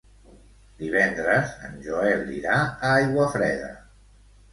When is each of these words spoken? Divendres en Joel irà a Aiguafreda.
Divendres 0.77 1.51
en 1.67 1.75
Joel 1.87 2.31
irà 2.37 2.55
a 2.63 2.95
Aiguafreda. 3.03 3.69